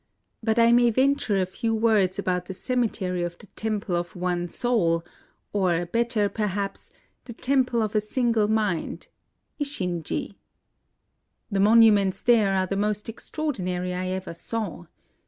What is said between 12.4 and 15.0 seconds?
are the most extraordinary I ever saw.